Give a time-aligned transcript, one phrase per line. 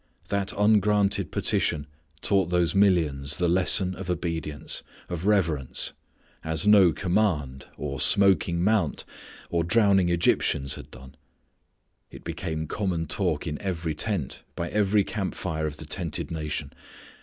[0.29, 1.85] That ungranted petition
[2.23, 5.93] taught those millions the lesson of obedience, of reverence,
[6.43, 9.03] as no command, or smoking mount,
[9.51, 11.13] or drowning Egyptians had done.
[12.09, 16.73] It became common talk in every tent, by every camp fire of the tented nation.